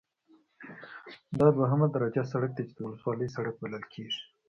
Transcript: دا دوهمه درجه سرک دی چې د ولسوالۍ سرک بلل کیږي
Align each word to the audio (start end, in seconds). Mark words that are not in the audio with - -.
دا 1.39 1.47
دوهمه 1.57 1.87
درجه 1.95 2.23
سرک 2.31 2.51
دی 2.55 2.63
چې 2.67 2.73
د 2.75 2.79
ولسوالۍ 2.85 3.27
سرک 3.35 3.55
بلل 3.63 3.83
کیږي 3.93 4.21